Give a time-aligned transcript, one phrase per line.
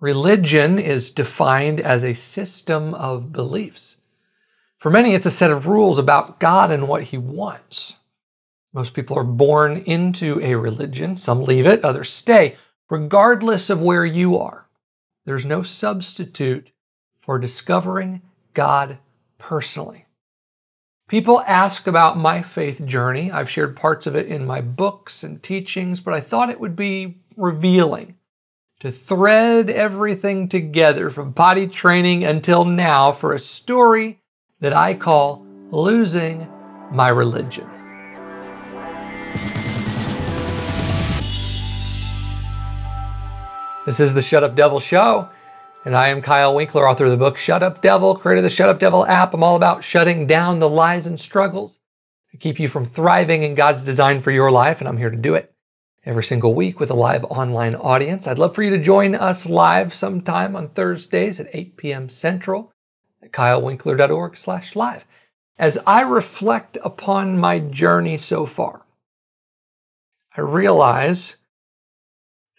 [0.00, 3.98] Religion is defined as a system of beliefs.
[4.78, 7.96] For many, it's a set of rules about God and what He wants.
[8.72, 11.18] Most people are born into a religion.
[11.18, 12.56] Some leave it, others stay,
[12.88, 14.66] regardless of where you are.
[15.26, 16.70] There's no substitute
[17.20, 18.22] for discovering
[18.54, 18.98] God
[19.36, 20.06] personally.
[21.08, 23.30] People ask about my faith journey.
[23.30, 26.76] I've shared parts of it in my books and teachings, but I thought it would
[26.76, 28.14] be revealing
[28.80, 34.18] to thread everything together from potty training until now for a story
[34.60, 36.48] that I call Losing
[36.90, 37.68] My Religion.
[43.84, 45.28] This is the Shut Up Devil Show,
[45.84, 48.50] and I am Kyle Winkler, author of the book Shut Up Devil, creator of the
[48.50, 49.34] Shut Up Devil app.
[49.34, 51.78] I'm all about shutting down the lies and struggles
[52.30, 55.16] to keep you from thriving in God's design for your life, and I'm here to
[55.16, 55.49] do it
[56.04, 58.26] every single week with a live online audience.
[58.26, 62.08] I'd love for you to join us live sometime on Thursdays at 8 p.m.
[62.08, 62.72] Central
[63.22, 65.04] at kylewinkler.org slash live.
[65.58, 68.86] As I reflect upon my journey so far,
[70.34, 71.36] I realize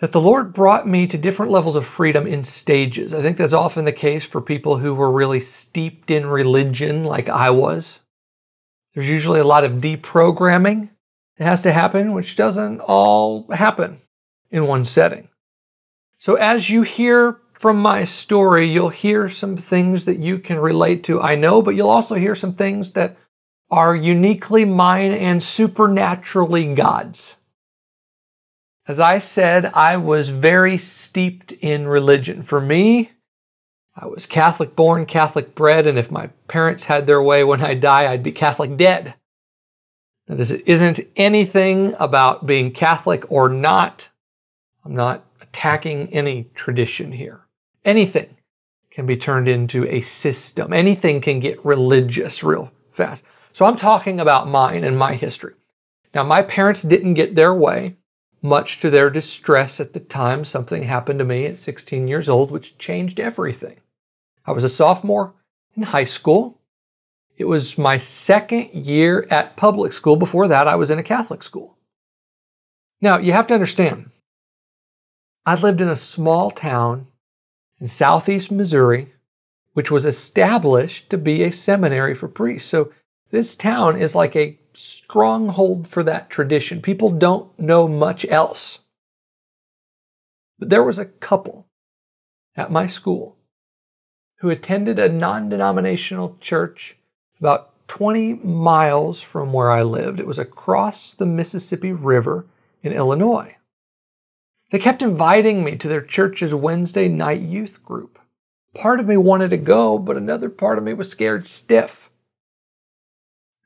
[0.02, 3.14] that the Lord brought me to different levels of freedom in stages.
[3.14, 7.28] I think that's often the case for people who were really steeped in religion, like
[7.28, 8.00] I was.
[8.94, 10.90] There's usually a lot of deprogramming
[11.42, 13.98] that has to happen, which doesn't all happen
[14.52, 15.28] in one setting.
[16.20, 21.04] So, as you hear from my story, you'll hear some things that you can relate
[21.06, 23.18] to, I know, but you'll also hear some things that
[23.72, 27.38] are uniquely mine and supernaturally God's.
[28.88, 32.44] As I said, I was very steeped in religion.
[32.44, 33.14] For me,
[33.96, 37.74] I was Catholic born, Catholic bred, and if my parents had their way when I
[37.74, 39.16] die, I'd be Catholic dead.
[40.32, 44.08] Now, this isn't anything about being Catholic or not.
[44.86, 47.42] I'm not attacking any tradition here.
[47.84, 48.38] Anything
[48.92, 50.72] can be turned into a system.
[50.72, 53.26] Anything can get religious real fast.
[53.52, 55.56] So I'm talking about mine and my history.
[56.16, 57.98] Now, my parents didn't get their way.
[58.42, 62.52] Much to their distress at the time, something happened to me at 16 years old
[62.52, 63.82] which changed everything.
[64.46, 65.34] I was a sophomore
[65.76, 66.61] in high school.
[67.42, 70.16] It was my second year at public school.
[70.16, 71.76] Before that, I was in a Catholic school.
[73.02, 74.12] Now, you have to understand,
[75.44, 77.08] I lived in a small town
[77.80, 79.14] in southeast Missouri,
[79.74, 82.70] which was established to be a seminary for priests.
[82.70, 82.94] So,
[83.32, 86.80] this town is like a stronghold for that tradition.
[86.80, 88.78] People don't know much else.
[90.60, 91.66] But there was a couple
[92.56, 93.36] at my school
[94.42, 96.98] who attended a non denominational church
[97.42, 100.20] about 20 miles from where I lived.
[100.20, 102.46] It was across the Mississippi River
[102.84, 103.58] in Illinois.
[104.72, 108.20] They kept inviting me to their church's Wednesday night youth group.
[108.74, 112.10] Part of me wanted to go, but another part of me was scared stiff.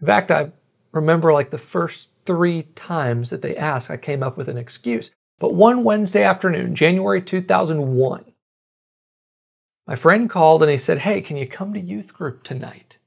[0.02, 0.52] In fact, I
[0.92, 5.12] remember like the first three times that they asked, I came up with an excuse.
[5.38, 8.26] But one Wednesday afternoon, January 2001,
[9.86, 12.98] my friend called and he said, Hey, can you come to youth group tonight?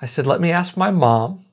[0.00, 1.44] I said, Let me ask my mom,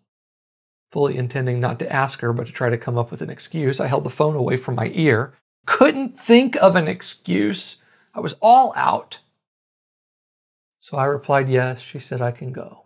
[0.91, 3.79] fully intending not to ask her, but to try to come up with an excuse.
[3.79, 5.33] I held the phone away from my ear,
[5.65, 7.77] couldn't think of an excuse.
[8.13, 9.19] I was all out.
[10.79, 11.81] So I replied, Yes.
[11.81, 12.83] She said, I can go.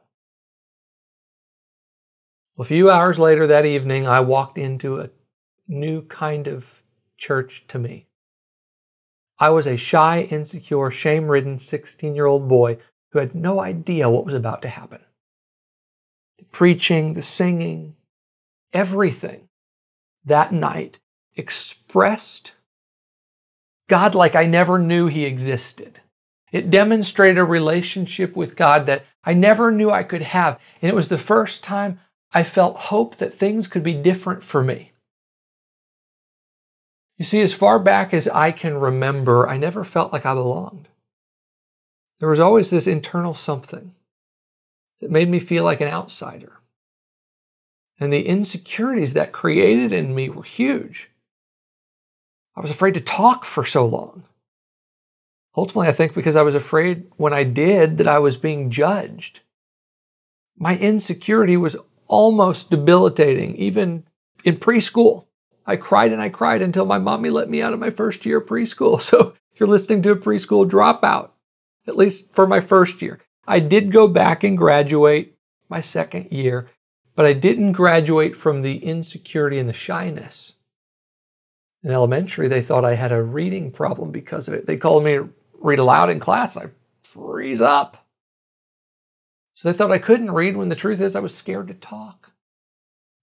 [2.58, 5.09] A few hours later that evening, I walked into a
[5.68, 6.81] new kind of
[7.18, 8.08] church to me.
[9.38, 12.78] I was a shy, insecure, shame ridden 16 year old boy
[13.12, 15.00] who had no idea what was about to happen.
[16.39, 17.95] The preaching, the singing,
[18.73, 19.50] everything
[20.25, 21.00] that night
[21.35, 22.53] expressed
[23.88, 26.01] God like I never knew He existed.
[26.51, 30.59] It demonstrated a relationship with God that I never knew I could have.
[30.81, 31.99] And it was the first time
[32.31, 34.94] I felt hope that things could be different for me.
[37.17, 40.87] You see, as far back as I can remember, I never felt like I belonged.
[42.19, 43.93] There was always this internal something
[45.01, 46.53] that made me feel like an outsider.
[47.99, 51.09] And the insecurities that created in me were huge.
[52.55, 54.23] I was afraid to talk for so long.
[55.55, 59.41] Ultimately, I think because I was afraid when I did that I was being judged.
[60.57, 61.75] My insecurity was
[62.07, 64.03] almost debilitating, even
[64.43, 65.25] in preschool.
[65.66, 68.40] I cried and I cried until my mommy let me out of my first year
[68.40, 69.02] of preschool.
[69.09, 71.31] So you're listening to a preschool dropout,
[71.85, 73.19] at least for my first year.
[73.49, 75.35] I did go back and graduate
[75.69, 76.69] my second year,
[77.16, 80.53] but I didn't graduate from the insecurity and the shyness.
[81.84, 84.67] In elementary, they thought I had a reading problem because of it.
[84.67, 86.69] They called me to read aloud in class, and I
[87.01, 88.05] freeze up.
[89.55, 92.31] So they thought I couldn't read when the truth is I was scared to talk.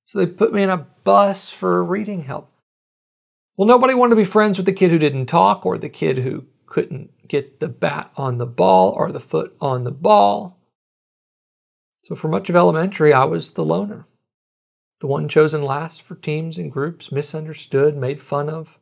[0.07, 2.51] So they put me in a bus for reading help.
[3.57, 6.19] Well, nobody wanted to be friends with the kid who didn't talk or the kid
[6.19, 10.59] who couldn't get the bat on the ball or the foot on the ball.
[12.03, 14.07] So for much of elementary, I was the loner,
[15.01, 18.79] the one chosen last for teams and groups, misunderstood, made fun of,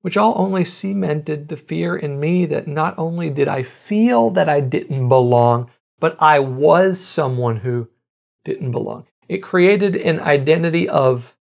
[0.00, 4.48] which all only cemented the fear in me that not only did I feel that
[4.48, 5.70] I didn't belong,
[6.00, 7.88] but I was someone who
[8.44, 9.06] didn't belong.
[9.28, 11.36] It created an identity of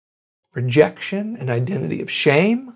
[0.54, 2.75] rejection, an identity of shame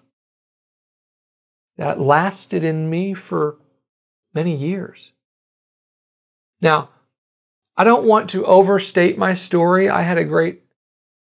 [1.81, 3.57] that lasted in me for
[4.35, 5.13] many years.
[6.61, 6.91] Now,
[7.75, 9.89] I don't want to overstate my story.
[9.89, 10.63] I had a great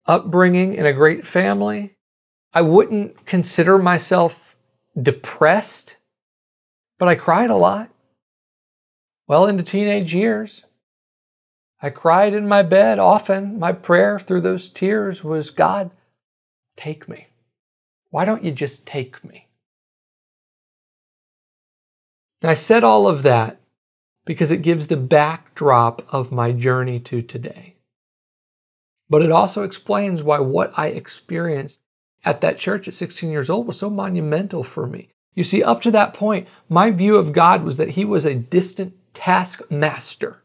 [0.05, 1.95] upbringing and a great family.
[2.53, 4.57] I wouldn't consider myself
[5.01, 5.99] depressed,
[6.99, 7.91] but I cried a lot.
[9.29, 10.65] Well into teenage years,
[11.81, 13.61] I cried in my bed often.
[13.61, 15.93] My prayer through those tears was God,
[16.77, 17.29] take me.
[18.11, 19.48] Why don't you just take me?
[22.43, 23.61] I said all of that
[24.25, 27.77] because it gives the backdrop of my journey to today.
[29.11, 31.81] But it also explains why what I experienced
[32.25, 35.09] at that church at 16 years old was so monumental for me.
[35.35, 38.35] You see, up to that point, my view of God was that He was a
[38.35, 40.43] distant taskmaster.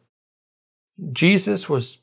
[1.12, 2.00] Jesus was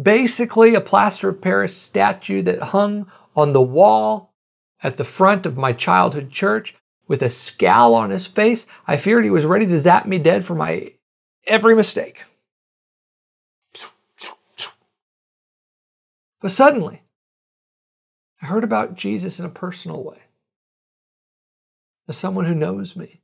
[0.00, 4.34] basically a plaster of Paris statue that hung on the wall
[4.82, 6.74] at the front of my childhood church
[7.06, 8.66] with a scowl on his face.
[8.86, 10.92] I feared he was ready to zap me dead for my
[11.46, 12.24] every mistake.
[16.40, 17.02] But suddenly,
[18.42, 20.18] I heard about Jesus in a personal way.
[22.06, 23.22] As someone who knows me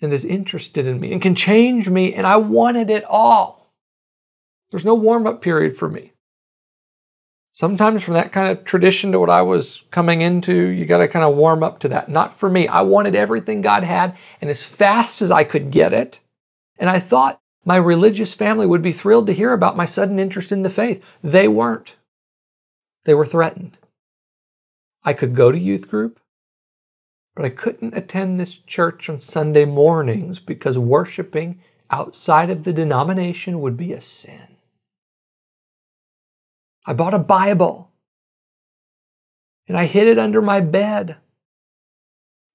[0.00, 3.74] and is interested in me and can change me, and I wanted it all.
[4.70, 6.14] There's no warm up period for me.
[7.52, 11.08] Sometimes, from that kind of tradition to what I was coming into, you got to
[11.08, 12.08] kind of warm up to that.
[12.08, 12.68] Not for me.
[12.68, 16.20] I wanted everything God had, and as fast as I could get it.
[16.78, 20.52] And I thought my religious family would be thrilled to hear about my sudden interest
[20.52, 21.02] in the faith.
[21.22, 21.96] They weren't.
[23.04, 23.78] They were threatened.
[25.02, 26.20] I could go to youth group,
[27.34, 31.60] but I couldn't attend this church on Sunday mornings because worshiping
[31.90, 34.49] outside of the denomination would be a sin.
[36.86, 37.90] I bought a Bible
[39.68, 41.16] and I hid it under my bed.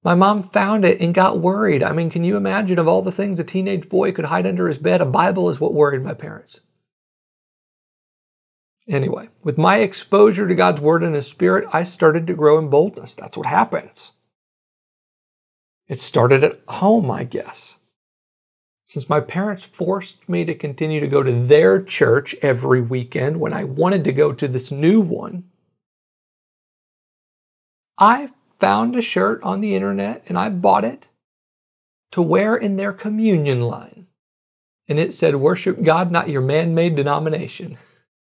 [0.04, 1.82] My mom found it and got worried.
[1.82, 4.68] I mean, can you imagine of all the things a teenage boy could hide under
[4.68, 5.02] his bed?
[5.02, 6.60] A Bible is what worried my parents.
[8.88, 12.70] Anyway, with my exposure to God's Word and His Spirit, I started to grow in
[12.70, 13.16] boldness.
[13.16, 14.12] That's what happens.
[15.88, 17.78] It started at home, I guess.
[18.86, 23.52] Since my parents forced me to continue to go to their church every weekend when
[23.52, 25.46] I wanted to go to this new one,
[27.98, 28.30] I
[28.60, 31.08] found a shirt on the internet and I bought it
[32.12, 34.06] to wear in their communion line.
[34.88, 37.80] And it said, Worship God, not your man made denomination.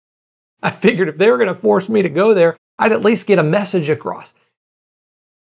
[0.63, 3.27] I figured if they were going to force me to go there, I'd at least
[3.27, 4.33] get a message across.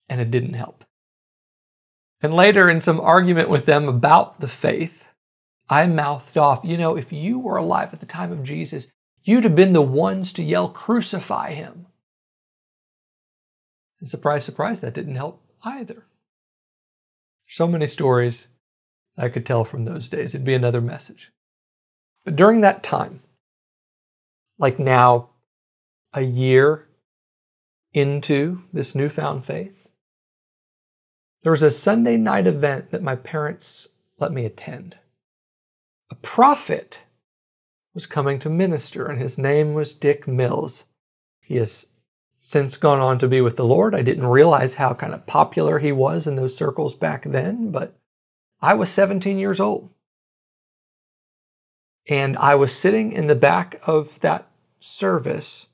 [0.09, 0.83] And it didn't help.
[2.25, 5.09] And later, in some argument with them about the faith,
[5.69, 8.87] I mouthed off, You know, if you were alive at the time of Jesus,
[9.25, 11.85] you'd have been the ones to yell, Crucify him.
[14.01, 16.07] And surprise, surprise, that didn't help either.
[17.51, 18.47] So many stories
[19.19, 20.35] I could tell from those days.
[20.35, 21.31] It'd be another message.
[22.25, 23.21] But during that time,
[24.59, 25.29] like now,
[26.15, 26.89] a year
[27.93, 29.84] into this newfound faith,
[31.45, 34.97] there was a Sunday night event that my parents let me attend.
[36.11, 37.01] A prophet
[37.93, 40.85] was coming to minister, and his name was Dick Mills.
[41.43, 41.87] He has
[42.39, 43.95] since gone on to be with the Lord.
[43.95, 47.95] I didn't realize how kind of popular he was in those circles back then, but
[48.63, 49.91] I was 17 years old.
[52.09, 55.67] And I was sitting in the back of that service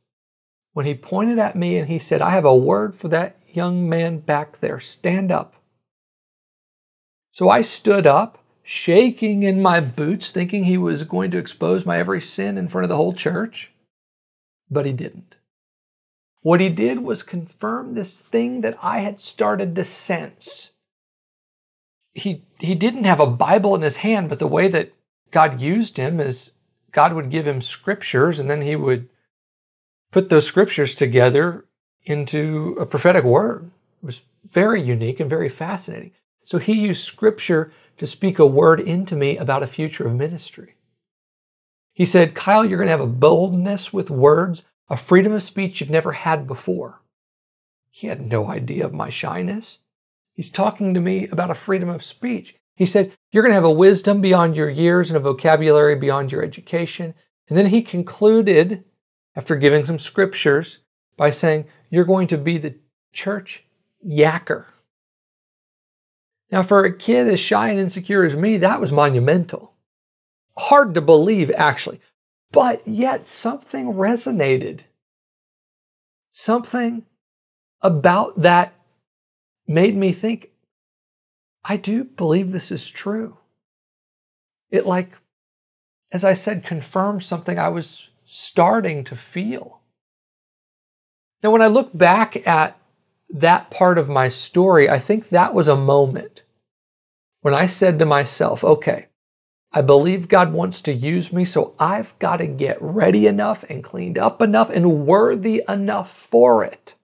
[0.72, 3.88] when he pointed at me and he said, I have a word for that young
[3.88, 4.80] man back there.
[4.80, 5.54] Stand up.
[7.30, 11.98] So I stood up, shaking in my boots, thinking he was going to expose my
[11.98, 13.72] every sin in front of the whole church,
[14.70, 15.36] but he didn't.
[16.42, 20.70] What he did was confirm this thing that I had started to sense.
[22.12, 24.92] He, he didn't have a Bible in his hand, but the way that
[25.30, 26.52] God used him is
[26.92, 29.08] God would give him scriptures and then he would
[30.10, 31.64] put those scriptures together
[32.04, 33.70] into a prophetic word.
[34.02, 36.12] It was very unique and very fascinating.
[36.50, 40.74] So he used scripture to speak a word into me about a future of ministry.
[41.92, 45.80] He said, Kyle, you're going to have a boldness with words, a freedom of speech
[45.80, 47.02] you've never had before.
[47.88, 49.78] He had no idea of my shyness.
[50.34, 52.56] He's talking to me about a freedom of speech.
[52.74, 56.32] He said, You're going to have a wisdom beyond your years and a vocabulary beyond
[56.32, 57.14] your education.
[57.48, 58.82] And then he concluded,
[59.36, 60.78] after giving some scriptures,
[61.16, 62.74] by saying, You're going to be the
[63.12, 63.62] church
[64.04, 64.64] yacker.
[66.50, 69.74] Now, for a kid as shy and insecure as me, that was monumental.
[70.56, 72.00] Hard to believe, actually.
[72.50, 74.80] But yet something resonated.
[76.32, 77.06] Something
[77.80, 78.74] about that
[79.68, 80.50] made me think,
[81.64, 83.36] I do believe this is true.
[84.70, 85.12] It, like,
[86.10, 89.80] as I said, confirmed something I was starting to feel.
[91.42, 92.76] Now, when I look back at
[93.32, 96.42] that part of my story, I think that was a moment
[97.42, 99.06] when I said to myself, okay,
[99.72, 103.84] I believe God wants to use me, so I've got to get ready enough and
[103.84, 106.96] cleaned up enough and worthy enough for it.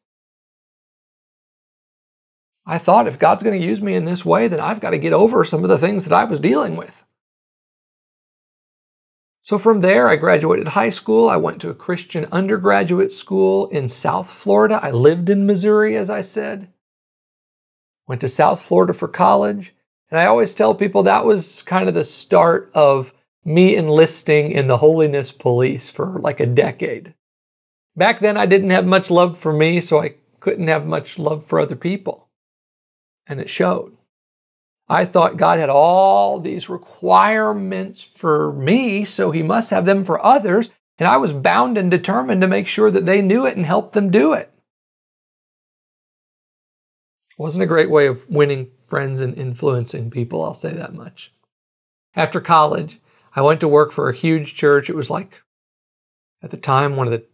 [2.67, 4.99] I thought if God's going to use me in this way, then I've got to
[4.99, 7.05] get over some of the things that I was dealing with.
[9.47, 11.29] So from there, I graduated high school.
[11.29, 14.81] I went to a Christian undergraduate school in South Florida.
[14.83, 16.73] I lived in Missouri, as I said.
[18.09, 19.73] Went to South Florida for college.
[20.11, 24.67] And I always tell people that was kind of the start of me enlisting in
[24.67, 27.15] the holiness police for like a decade.
[27.95, 31.45] Back then, I didn't have much love for me, so I couldn't have much love
[31.45, 32.31] for other people.
[33.29, 33.96] And it showed.
[34.89, 40.25] I thought God had all these requirements for me, so He must have them for
[40.25, 43.67] others, and I was bound and determined to make sure that they knew it and
[43.67, 44.53] help them do it.
[47.31, 51.33] It wasn't a great way of winning friends and influencing people, I'll say that much.
[52.15, 53.01] After college,
[53.35, 54.89] I went to work for a huge church.
[54.89, 55.43] It was like,
[56.43, 57.27] at the time, one of the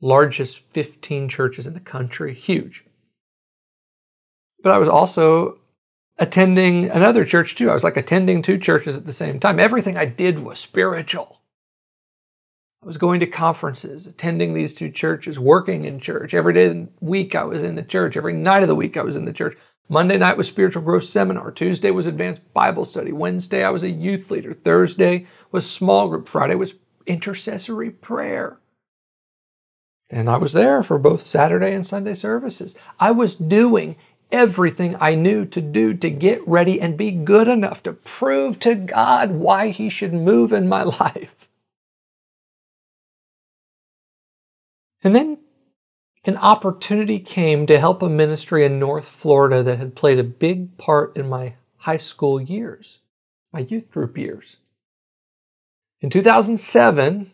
[0.00, 2.84] largest 15 churches in the country, huge.
[4.62, 5.60] But I was also
[6.18, 7.70] attending another church too.
[7.70, 9.58] I was like attending two churches at the same time.
[9.58, 11.40] Everything I did was spiritual.
[12.82, 16.34] I was going to conferences, attending these two churches, working in church.
[16.34, 18.16] Every day of the week I was in the church.
[18.16, 19.56] Every night of the week I was in the church.
[19.88, 21.50] Monday night was spiritual growth seminar.
[21.50, 23.12] Tuesday was advanced Bible study.
[23.12, 24.52] Wednesday I was a youth leader.
[24.52, 26.28] Thursday was small group.
[26.28, 26.74] Friday was
[27.06, 28.58] intercessory prayer.
[30.10, 32.76] And I was there for both Saturday and Sunday services.
[33.00, 33.96] I was doing
[34.34, 38.74] everything I knew to do to get ready and be good enough to prove to
[38.74, 41.48] God why He should move in my life.
[45.04, 45.38] And then
[46.24, 50.76] an opportunity came to help a ministry in North Florida that had played a big
[50.78, 52.98] part in my high school years,
[53.52, 54.56] my youth group years.
[56.00, 57.30] In 2007,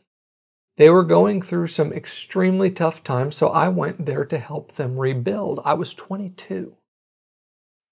[0.77, 4.99] they were going through some extremely tough times, so I went there to help them
[4.99, 5.61] rebuild.
[5.65, 6.77] I was 22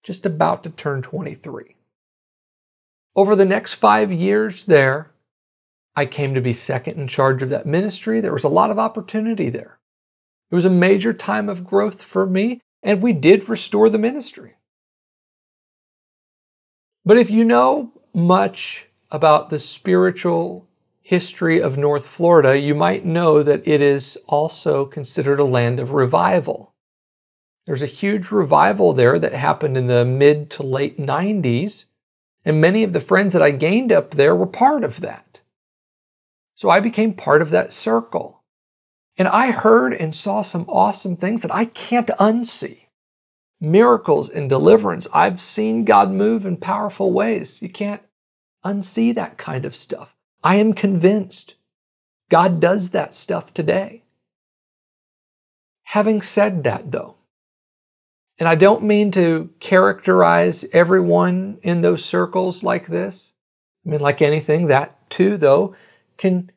[0.03, 1.75] just about to turn 23.
[3.15, 5.11] Over the next five years there,
[5.95, 8.21] I came to be second in charge of that ministry.
[8.21, 9.79] There was a lot of opportunity there.
[10.51, 14.55] It was a major time of growth for me, and we did restore the ministry.
[17.05, 20.67] But if you know much about the spiritual
[21.01, 25.91] history of North Florida, you might know that it is also considered a land of
[25.91, 26.73] revival.
[27.69, 31.85] There's a huge revival there that happened in the mid to late 90s,
[32.43, 35.41] and many of the friends that I gained up there were part of that.
[36.55, 38.41] So I became part of that circle.
[39.19, 42.87] And I heard and saw some awesome things that I can't unsee.
[43.61, 45.07] Miracles and deliverance.
[45.13, 47.61] I've seen God move in powerful ways.
[47.61, 48.01] You can't
[48.65, 50.15] unsee that kind of stuff.
[50.43, 51.53] I am convinced
[52.31, 54.05] God does that stuff today.
[55.83, 57.18] Having said that, though,
[58.39, 63.33] and I don't mean to characterize everyone in those circles like this.
[63.85, 65.75] I mean, like anything, that too, though,
[66.17, 66.49] can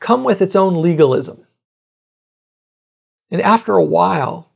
[0.00, 1.46] come with its own legalism.
[3.30, 4.50] And after a while,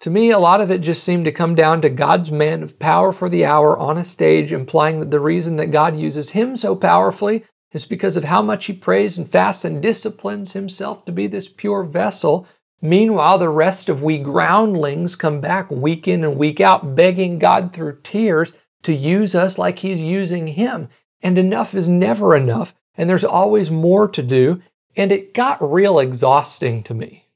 [0.00, 2.78] to me, a lot of it just seemed to come down to God's man of
[2.78, 6.56] power for the hour on a stage, implying that the reason that God uses him
[6.56, 11.12] so powerfully is because of how much he prays and fasts and disciplines himself to
[11.12, 12.46] be this pure vessel
[12.84, 17.72] Meanwhile, the rest of we groundlings come back week in and week out, begging God
[17.72, 20.88] through tears to use us like He's using Him.
[21.22, 24.60] And enough is never enough, and there's always more to do.
[24.96, 27.28] And it got real exhausting to me.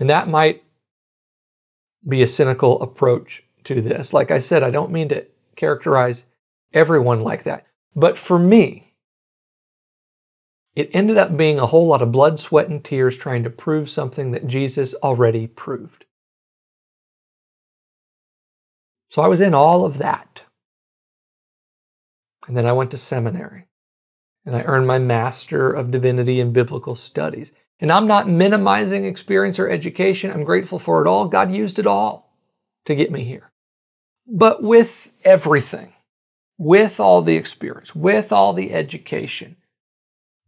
[0.00, 0.64] And that might
[2.06, 4.14] be a cynical approach to this.
[4.14, 6.24] Like I said, I don't mean to characterize
[6.72, 7.66] everyone like that.
[7.94, 8.87] But for me,
[10.78, 13.90] it ended up being a whole lot of blood, sweat, and tears trying to prove
[13.90, 16.04] something that Jesus already proved.
[19.10, 20.42] So I was in all of that.
[22.46, 23.66] And then I went to seminary
[24.46, 27.50] and I earned my Master of Divinity in Biblical Studies.
[27.80, 30.30] And I'm not minimizing experience or education.
[30.30, 31.26] I'm grateful for it all.
[31.26, 32.32] God used it all
[32.84, 33.50] to get me here.
[34.28, 35.94] But with everything,
[36.56, 39.56] with all the experience, with all the education,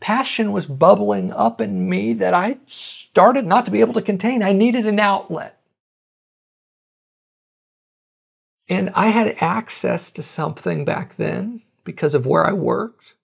[0.00, 4.42] passion was bubbling up in me that I started not to be able to contain.
[4.42, 5.60] I needed an outlet.
[8.68, 13.14] And I had access to something back then because of where I worked,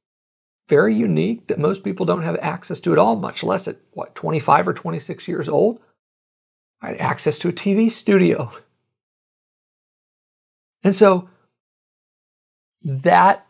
[0.68, 4.14] very unique that most people don't have access to at all, much less at what,
[4.14, 5.80] 25 or 26 years old.
[6.82, 8.50] I had access to a TV studio.
[10.82, 11.28] And so
[12.82, 13.45] that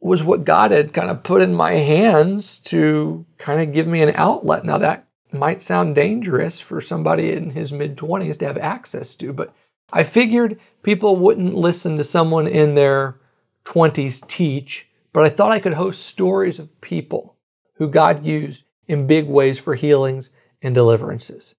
[0.00, 4.02] was what God had kind of put in my hands to kind of give me
[4.02, 4.64] an outlet.
[4.64, 9.32] Now, that might sound dangerous for somebody in his mid 20s to have access to,
[9.32, 9.54] but
[9.92, 13.16] I figured people wouldn't listen to someone in their
[13.64, 17.36] 20s teach, but I thought I could host stories of people
[17.74, 20.30] who God used in big ways for healings
[20.62, 21.54] and deliverances.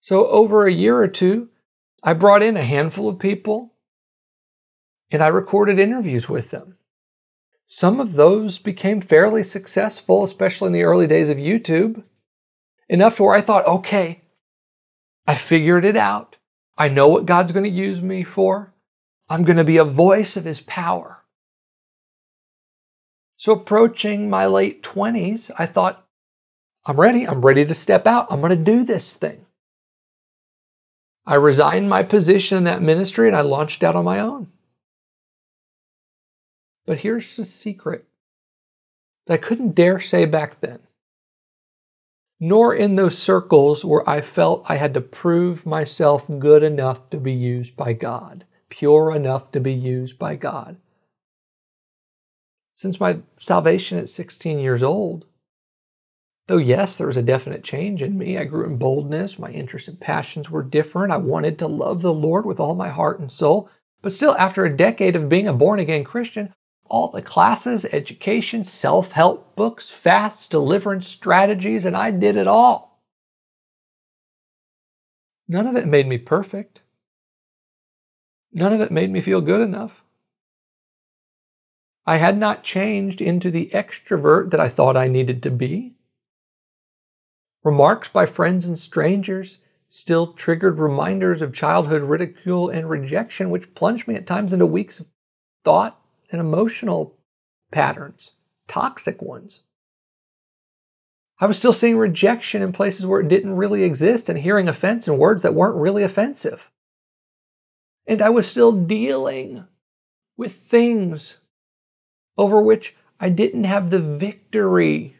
[0.00, 1.48] So, over a year or two,
[2.02, 3.72] I brought in a handful of people
[5.10, 6.76] and I recorded interviews with them.
[7.66, 12.04] Some of those became fairly successful, especially in the early days of YouTube,
[12.88, 14.22] enough to where I thought, okay,
[15.26, 16.36] I figured it out.
[16.76, 18.74] I know what God's going to use me for.
[19.28, 21.22] I'm going to be a voice of His power.
[23.36, 26.06] So, approaching my late 20s, I thought,
[26.86, 27.26] I'm ready.
[27.26, 28.26] I'm ready to step out.
[28.30, 29.46] I'm going to do this thing.
[31.26, 34.48] I resigned my position in that ministry and I launched out on my own.
[36.86, 38.06] But here's the secret
[39.26, 40.80] that I couldn't dare say back then,
[42.38, 47.16] nor in those circles where I felt I had to prove myself good enough to
[47.16, 50.76] be used by God, pure enough to be used by God.
[52.74, 55.26] Since my salvation at 16 years old,
[56.48, 59.88] though yes, there was a definite change in me, I grew in boldness, my interests
[59.88, 61.12] and passions were different.
[61.12, 63.70] I wanted to love the Lord with all my heart and soul.
[64.02, 66.52] But still, after a decade of being a born again Christian,
[66.86, 73.02] all the classes, education, self help books, fasts, deliverance strategies, and I did it all.
[75.48, 76.80] None of it made me perfect.
[78.52, 80.02] None of it made me feel good enough.
[82.06, 85.94] I had not changed into the extrovert that I thought I needed to be.
[87.62, 94.06] Remarks by friends and strangers still triggered reminders of childhood ridicule and rejection, which plunged
[94.06, 95.06] me at times into weeks of
[95.64, 97.16] thought and emotional
[97.70, 98.32] patterns,
[98.66, 99.60] toxic ones.
[101.40, 105.08] I was still seeing rejection in places where it didn't really exist and hearing offense
[105.08, 106.70] in words that weren't really offensive.
[108.06, 109.66] And I was still dealing
[110.36, 111.38] with things
[112.36, 115.16] over which I didn't have the victory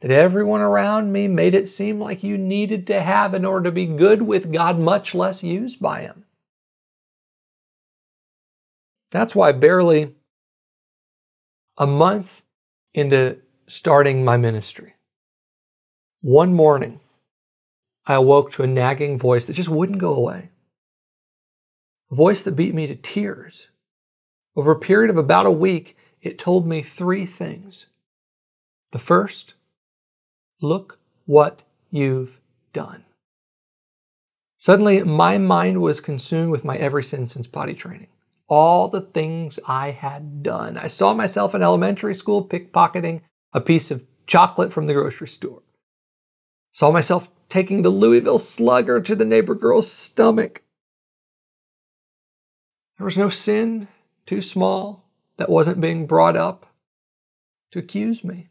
[0.00, 3.72] that everyone around me made it seem like you needed to have in order to
[3.72, 6.24] be good with God, much less used by Him.
[9.10, 10.14] That's why barely
[11.76, 12.42] a month
[12.92, 14.94] into starting my ministry,
[16.20, 17.00] one morning,
[18.06, 20.50] I awoke to a nagging voice that just wouldn't go away.
[22.10, 23.68] A voice that beat me to tears.
[24.56, 27.86] Over a period of about a week, it told me three things.
[28.92, 29.54] The first,
[30.60, 32.38] look what you've
[32.72, 33.04] done.
[34.58, 38.08] Suddenly, my mind was consumed with my every sin since potty training
[38.48, 40.76] all the things I had done.
[40.76, 45.62] I saw myself in elementary school pickpocketing a piece of chocolate from the grocery store.
[46.72, 50.62] Saw myself taking the Louisville slugger to the neighbor girl's stomach.
[52.98, 53.88] There was no sin
[54.26, 55.04] too small
[55.36, 56.66] that wasn't being brought up
[57.72, 58.48] to accuse me.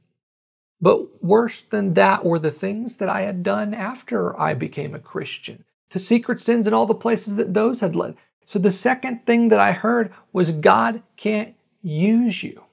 [0.81, 4.99] But worse than that were the things that I had done after I became a
[4.99, 8.17] Christian, the secret sins and all the places that those had led.
[8.45, 12.63] So the second thing that I heard was God can't use you.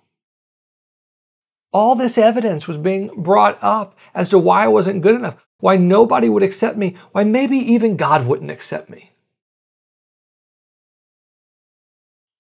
[1.73, 5.77] All this evidence was being brought up as to why I wasn't good enough, why
[5.77, 9.13] nobody would accept me, why maybe even God wouldn't accept me.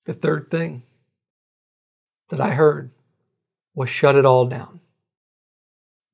[0.06, 0.82] The third thing
[2.30, 2.90] that I heard
[3.74, 4.80] was shut it all down.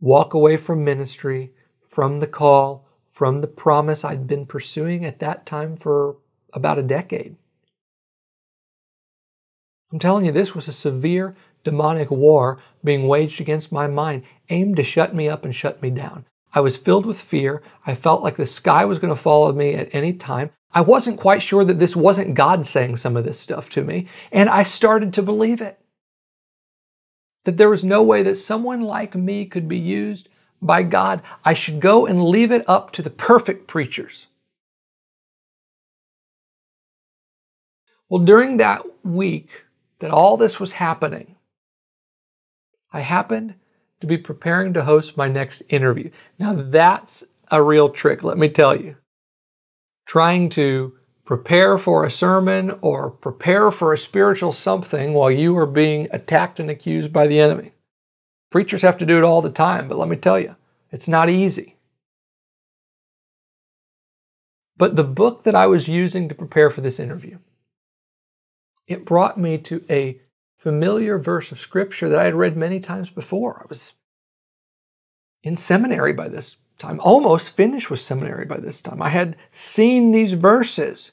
[0.00, 1.52] Walk away from ministry,
[1.82, 6.16] from the call, from the promise I'd been pursuing at that time for
[6.56, 7.36] about a decade.
[9.92, 14.76] I'm telling you, this was a severe demonic war being waged against my mind, aimed
[14.76, 16.24] to shut me up and shut me down.
[16.52, 17.62] I was filled with fear.
[17.86, 20.50] I felt like the sky was going to fall on me at any time.
[20.72, 24.06] I wasn't quite sure that this wasn't God saying some of this stuff to me,
[24.32, 25.78] and I started to believe it.
[27.44, 30.28] That there was no way that someone like me could be used
[30.60, 31.22] by God.
[31.44, 34.26] I should go and leave it up to the perfect preachers.
[38.08, 39.64] Well, during that week
[39.98, 41.36] that all this was happening,
[42.92, 43.54] I happened
[44.00, 46.10] to be preparing to host my next interview.
[46.38, 48.96] Now, that's a real trick, let me tell you
[50.06, 55.66] trying to prepare for a sermon or prepare for a spiritual something while you are
[55.66, 57.72] being attacked and accused by the enemy.
[58.50, 60.54] Preachers have to do it all the time, but let me tell you,
[60.92, 61.76] it's not easy.
[64.76, 67.38] But the book that I was using to prepare for this interview,
[68.86, 70.20] it brought me to a
[70.56, 73.60] familiar verse of scripture that I had read many times before.
[73.62, 73.94] I was
[75.42, 79.00] in seminary by this time, almost finished with seminary by this time.
[79.02, 81.12] I had seen these verses.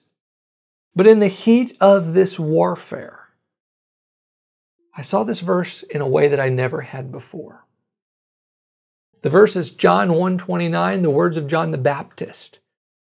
[0.96, 3.30] But in the heat of this warfare,
[4.96, 7.66] I saw this verse in a way that I never had before.
[9.24, 12.60] The verse is John 1:29, the words of John the Baptist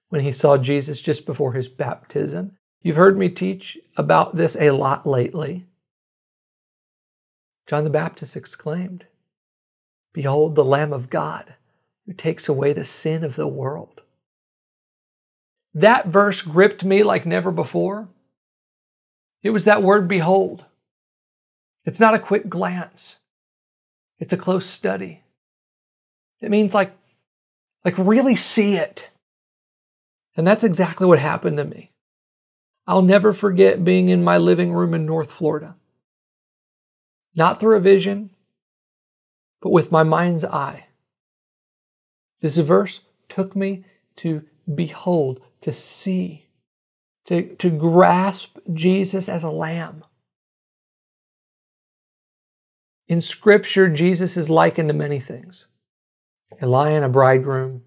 [0.08, 2.56] when he saw Jesus just before his baptism.
[2.84, 5.64] You've heard me teach about this a lot lately.
[7.66, 9.06] John the Baptist exclaimed,
[10.12, 11.54] Behold the Lamb of God
[12.04, 14.02] who takes away the sin of the world.
[15.72, 18.08] That verse gripped me like never before.
[19.42, 20.66] It was that word, behold.
[21.86, 23.16] It's not a quick glance,
[24.18, 25.22] it's a close study.
[26.42, 26.92] It means like,
[27.82, 29.08] like really see it.
[30.36, 31.93] And that's exactly what happened to me.
[32.86, 35.76] I'll never forget being in my living room in North Florida.
[37.34, 38.30] Not through a vision,
[39.60, 40.86] but with my mind's eye.
[42.40, 43.84] This verse took me
[44.16, 46.48] to behold, to see,
[47.24, 50.04] to, to grasp Jesus as a lamb.
[53.08, 55.66] In Scripture, Jesus is likened to many things
[56.60, 57.82] a lion, a bridegroom,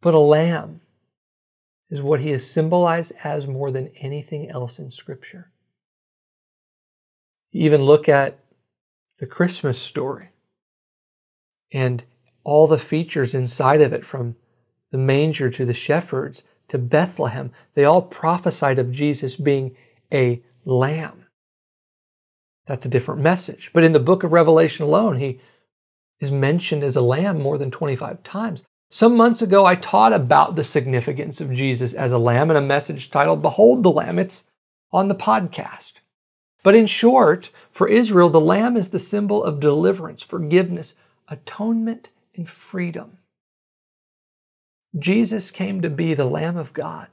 [0.00, 0.80] but a lamb
[1.90, 5.52] is what he is symbolized as more than anything else in Scripture.
[7.52, 8.38] You even look at
[9.18, 10.30] the Christmas story
[11.72, 12.04] and
[12.44, 14.36] all the features inside of it from
[14.90, 19.76] the manger to the shepherds to Bethlehem, they all prophesied of Jesus being
[20.12, 21.26] a lamb.
[22.66, 23.70] That's a different message.
[23.72, 25.40] But in the book of Revelation alone, he
[26.20, 28.64] is mentioned as a lamb more than 25 times.
[28.90, 32.60] Some months ago, I taught about the significance of Jesus as a lamb in a
[32.60, 34.18] message titled Behold the Lamb.
[34.18, 34.44] It's
[34.92, 35.94] on the podcast.
[36.62, 40.94] But in short, for Israel, the lamb is the symbol of deliverance, forgiveness,
[41.28, 43.18] atonement, and freedom.
[44.96, 47.08] Jesus came to be the Lamb of God,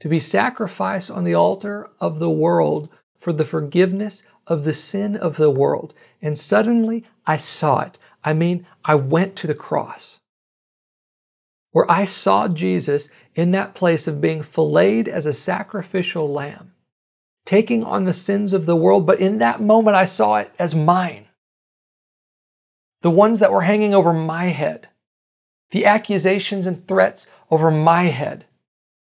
[0.00, 5.16] to be sacrificed on the altar of the world for the forgiveness of the sin
[5.16, 5.92] of the world.
[6.22, 7.98] And suddenly I saw it.
[8.24, 10.20] I mean, I went to the cross
[11.72, 16.72] where I saw Jesus in that place of being filleted as a sacrificial lamb,
[17.44, 19.06] taking on the sins of the world.
[19.06, 21.28] But in that moment, I saw it as mine
[23.00, 24.88] the ones that were hanging over my head,
[25.70, 28.46] the accusations and threats over my head.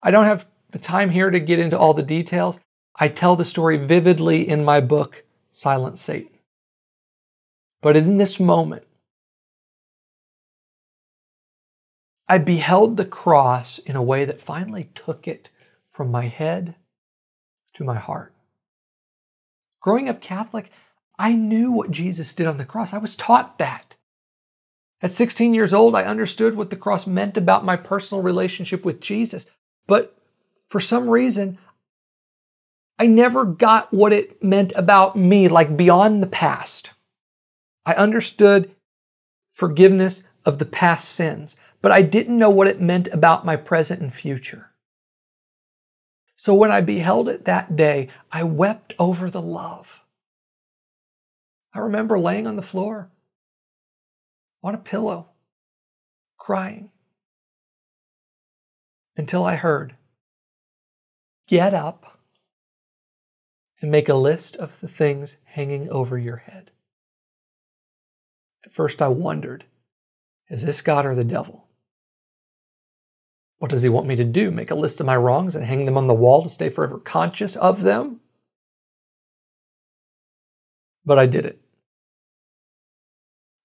[0.02, 2.60] I don't have the time here to get into all the details.
[2.96, 6.38] I tell the story vividly in my book, Silence Satan.
[7.80, 8.84] But in this moment,
[12.30, 15.48] I beheld the cross in a way that finally took it
[15.88, 16.76] from my head
[17.74, 18.32] to my heart.
[19.80, 20.70] Growing up Catholic,
[21.18, 22.94] I knew what Jesus did on the cross.
[22.94, 23.96] I was taught that.
[25.02, 29.00] At 16 years old, I understood what the cross meant about my personal relationship with
[29.00, 29.46] Jesus.
[29.88, 30.16] But
[30.68, 31.58] for some reason,
[32.96, 36.92] I never got what it meant about me, like beyond the past.
[37.84, 38.70] I understood
[39.52, 44.00] forgiveness of the past sins, but I didn't know what it meant about my present
[44.00, 44.70] and future.
[46.36, 50.00] So when I beheld it that day, I wept over the love.
[51.74, 53.10] I remember laying on the floor
[54.62, 55.28] on a pillow,
[56.38, 56.90] crying,
[59.16, 59.96] until I heard,
[61.46, 62.20] Get up
[63.82, 66.70] and make a list of the things hanging over your head.
[68.64, 69.64] At first, I wondered,
[70.48, 71.66] Is this God or the devil?
[73.60, 74.50] What does he want me to do?
[74.50, 76.98] Make a list of my wrongs and hang them on the wall to stay forever
[76.98, 78.20] conscious of them?
[81.04, 81.60] But I did it.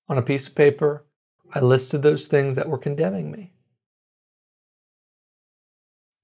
[0.10, 1.06] On a piece of paper,
[1.54, 3.54] I listed those things that were condemning me.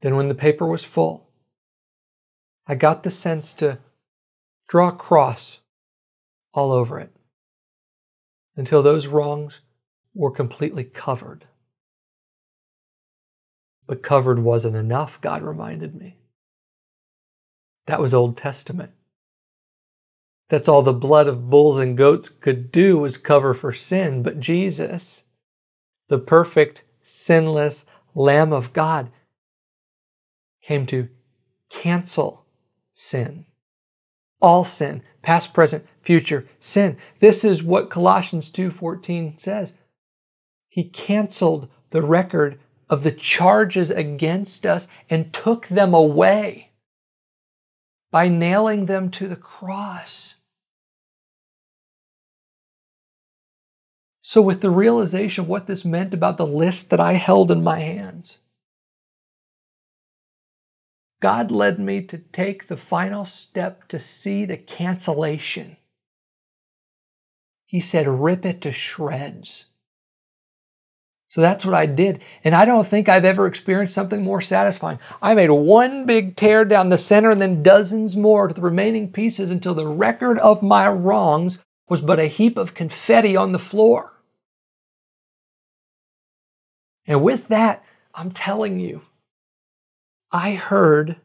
[0.02, 1.30] Then, when the paper was full,
[2.68, 3.78] I got the sense to
[4.68, 5.60] draw a cross
[6.54, 7.16] all over it
[8.58, 9.62] until those wrongs
[10.14, 11.46] were completely covered.
[13.92, 16.16] But covered wasn't enough, God reminded me.
[17.88, 18.92] That was Old Testament.
[20.48, 24.24] That's all the blood of bulls and goats could do was cover for sin.
[24.24, 25.26] But Jesus,
[26.08, 29.12] the perfect, sinless Lamb of God,
[30.64, 31.10] came to
[31.70, 32.46] cancel
[32.94, 33.44] sin.
[34.42, 36.96] All sin, past, present, future sin.
[37.20, 39.74] This is what Colossians 2:14 says.
[40.70, 42.58] He canceled the record
[42.92, 46.72] of the charges against us and took them away
[48.12, 50.36] by nailing them to the cross.
[54.22, 57.64] So, with the realization of what this meant about the list that I held in
[57.64, 58.38] my hands,
[61.22, 65.78] God led me to take the final step to see the cancellation.
[67.66, 69.66] He said, rip it to shreds.
[71.32, 72.20] So that's what I did.
[72.44, 75.00] And I don't think I've ever experienced something more satisfying.
[75.22, 79.10] I made one big tear down the center and then dozens more to the remaining
[79.10, 83.60] pieces until the record of my wrongs was but a heap of confetti on the
[83.60, 84.12] floor.
[87.08, 87.82] And with that,
[88.14, 89.04] I'm telling you,
[90.34, 91.16] I heard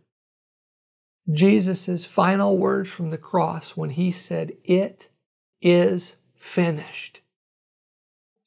[1.33, 5.09] Jesus' final words from the cross when he said, It
[5.61, 7.23] is finished.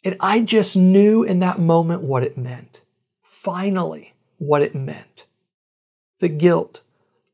[0.03, 2.81] And I just knew in that moment what it meant.
[3.21, 5.25] Finally, what it meant.
[6.19, 6.81] The guilt,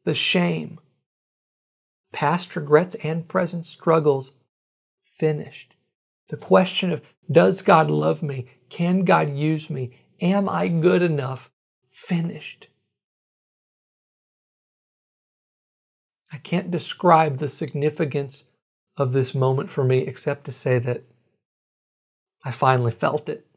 [0.04, 0.80] the shame,
[2.12, 4.32] past regrets and present struggles
[5.04, 5.75] finished.
[6.30, 7.01] The question of,
[7.32, 8.47] does God love me?
[8.69, 9.91] Can God use me?
[10.21, 11.49] Am I good enough?
[11.91, 12.67] Finished.
[16.32, 18.43] I can't describe the significance
[18.97, 21.04] of this moment for me except to say that
[22.46, 23.48] I finally felt it.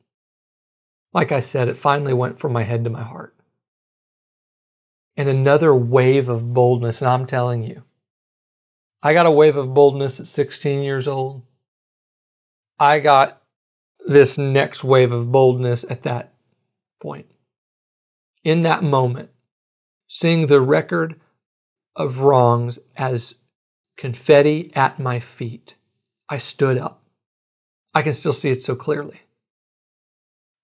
[1.13, 3.37] Like I said, it finally went from my head to my heart.
[5.15, 7.83] And another wave of boldness, and I'm telling you,
[9.03, 11.43] I got a wave of boldness at 16 years old.
[12.81, 13.43] I got
[14.07, 16.33] this next wave of boldness at that
[17.03, 17.27] point.
[18.43, 19.31] In that moment,
[20.09, 21.21] seeing the record
[21.95, 23.35] of wrongs as
[23.99, 25.75] confetti at my feet,
[26.29, 27.03] I stood up.
[27.99, 29.23] I can still see it so clearly.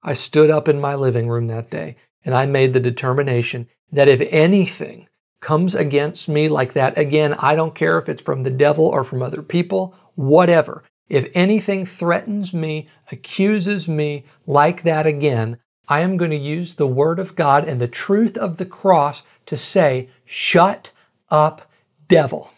[0.04, 4.06] I stood up in my living room that day and I made the determination that
[4.06, 5.08] if anything
[5.40, 9.02] comes against me like that again, I don't care if it's from the devil or
[9.02, 10.84] from other people, whatever.
[11.08, 16.86] If anything threatens me, accuses me like that again, I am going to use the
[16.86, 20.92] Word of God and the truth of the cross to say, Shut
[21.30, 21.68] up,
[22.06, 22.52] devil.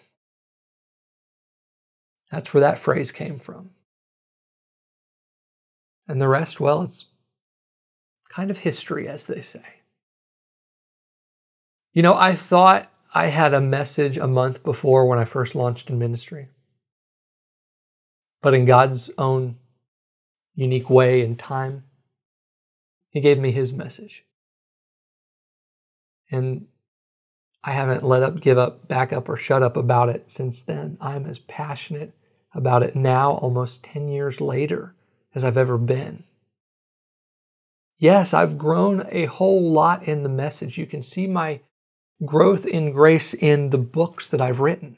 [2.30, 3.70] That's where that phrase came from.
[6.08, 7.06] And the rest, well, it's
[8.28, 9.64] kind of history, as they say.
[11.92, 15.88] You know, I thought I had a message a month before when I first launched
[15.88, 16.48] in ministry.
[18.42, 19.56] But in God's own
[20.54, 21.84] unique way and time,
[23.08, 24.24] He gave me His message.
[26.30, 26.66] And
[27.64, 30.98] I haven't let up, give up, back up, or shut up about it since then.
[31.00, 32.14] I'm as passionate
[32.54, 34.95] about it now, almost 10 years later,
[35.36, 36.24] as I've ever been.
[37.98, 40.78] Yes, I've grown a whole lot in the message.
[40.78, 41.60] You can see my
[42.24, 44.96] growth in grace in the books that I've written.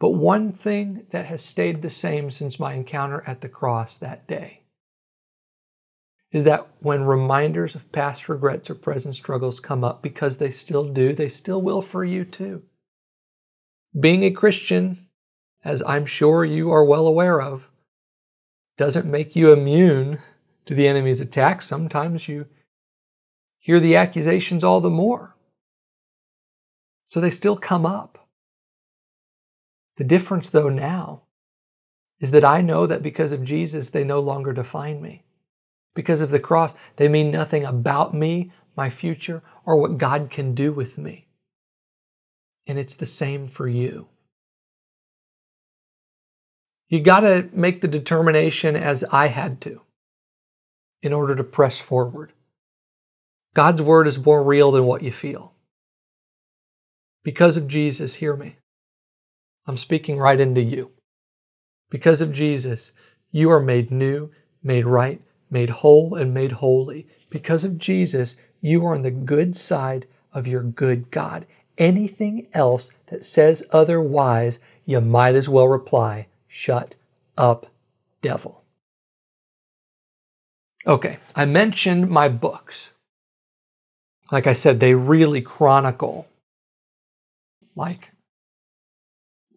[0.00, 4.26] But one thing that has stayed the same since my encounter at the cross that
[4.26, 4.64] day
[6.32, 10.84] is that when reminders of past regrets or present struggles come up, because they still
[10.84, 12.62] do, they still will for you too.
[13.98, 14.98] Being a Christian,
[15.64, 17.68] as I'm sure you are well aware of,
[18.76, 20.20] doesn't make you immune
[20.66, 21.66] to the enemy's attacks.
[21.66, 22.46] Sometimes you
[23.58, 25.36] hear the accusations all the more.
[27.04, 28.28] So they still come up.
[29.96, 31.22] The difference, though, now
[32.20, 35.24] is that I know that because of Jesus, they no longer define me.
[35.94, 40.54] Because of the cross, they mean nothing about me, my future, or what God can
[40.54, 41.28] do with me.
[42.66, 44.08] And it's the same for you.
[46.88, 49.80] You got to make the determination as I had to
[51.02, 52.32] in order to press forward.
[53.54, 55.52] God's word is more real than what you feel.
[57.24, 58.56] Because of Jesus, hear me.
[59.66, 60.92] I'm speaking right into you.
[61.90, 62.92] Because of Jesus,
[63.30, 64.30] you are made new,
[64.62, 65.20] made right,
[65.50, 67.08] made whole, and made holy.
[67.30, 71.46] Because of Jesus, you are on the good side of your good God.
[71.78, 76.26] Anything else that says otherwise, you might as well reply,
[76.58, 76.94] Shut
[77.36, 77.66] up,
[78.22, 78.64] devil.
[80.86, 82.92] Okay, I mentioned my books.
[84.32, 86.26] Like I said, they really chronicle
[87.74, 88.12] like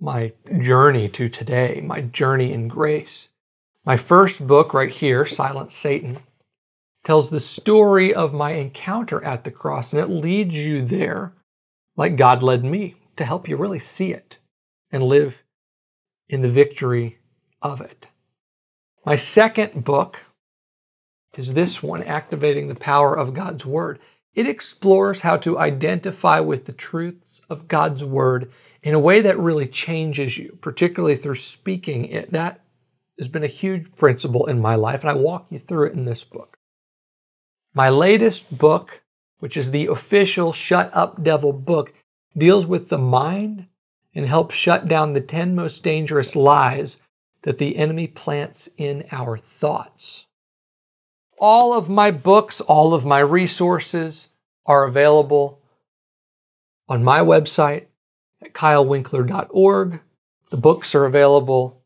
[0.02, 3.30] my journey to today, my journey in grace.
[3.86, 6.18] My first book, right here, Silence Satan,
[7.06, 11.32] tells the story of my encounter at the cross, and it leads you there
[11.96, 14.38] like God led me to help you really see it
[14.92, 15.44] and live
[16.30, 17.18] in the victory
[17.62, 18.08] of it.
[19.06, 20.20] My second book
[21.36, 24.00] is this one, Activating the Power of God's Word.
[24.34, 28.52] It explores how to identify with the truths of God's Word
[28.84, 32.32] in a way that really changes you, particularly through speaking it.
[32.32, 32.62] That
[33.18, 36.06] has been a huge principle in my life, and I walk you through it in
[36.06, 36.58] this book.
[37.74, 39.02] My latest book,
[39.40, 41.94] which is the official Shut Up Devil book,
[42.38, 43.68] deals with the mind
[44.14, 46.98] and help shut down the 10 most dangerous lies
[47.44, 50.26] that the enemy plants in our thoughts.
[51.38, 54.28] All of my books, all of my resources
[54.66, 55.62] are available
[56.88, 57.88] on my website
[58.42, 60.00] at kylewinkler.org.
[60.50, 61.84] The books are available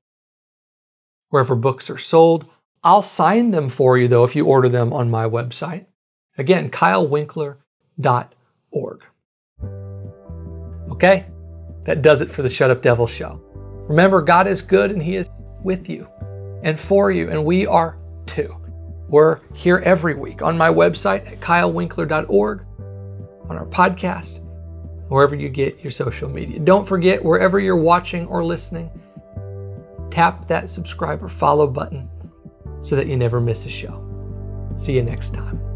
[1.30, 2.46] wherever books are sold.
[2.84, 5.88] I'll sign them for you though if you order them on my website.
[6.38, 9.02] Again, kylewinkler.org.
[10.92, 11.26] Okay?
[11.86, 13.42] That does it for the Shut Up Devil show.
[13.90, 15.30] Remember, God is good and He is
[15.64, 16.08] with you
[16.64, 18.56] and for you, and we are too.
[19.10, 22.66] We're here every week on my website at kylewinkler.org,
[23.50, 24.40] on our podcast,
[25.10, 26.60] wherever you get your social media.
[26.60, 28.90] Don't forget, wherever you're watching or listening,
[30.10, 32.10] tap that subscribe or follow button
[32.80, 34.00] so that you never miss a show.
[34.76, 35.73] See you next time.